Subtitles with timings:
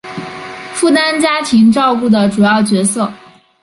[0.73, 3.13] 负担家庭照顾的主要角色